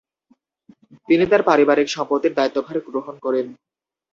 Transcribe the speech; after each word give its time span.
তিনি 1.07 1.25
তার 1.31 1.41
পারিবারিক 1.49 1.87
সম্পত্তির 1.89 2.37
দায়িত্বভার 2.37 2.77
গ্রহণ 2.87 3.15
করেন। 3.25 3.47